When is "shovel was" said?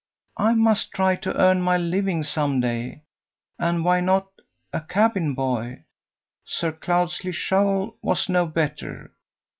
7.33-8.27